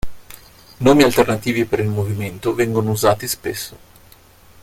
Nomi 0.79 1.03
alternativi 1.03 1.65
per 1.65 1.77
il 1.79 1.87
movimento 1.87 2.55
vengono 2.55 2.89
usati 2.89 3.27
spesso. 3.27 3.77